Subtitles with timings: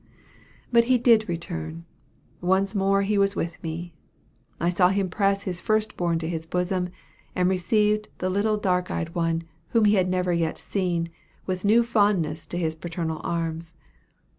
[0.71, 1.85] "But he did return.
[2.41, 3.93] Once more he was with me.
[4.59, 6.89] I saw him press his first born to his bosom,
[7.35, 9.43] and receive the little dark eyed one,
[9.73, 11.09] whom he had never yet seen,
[11.45, 13.75] with new fondness to his paternal arms.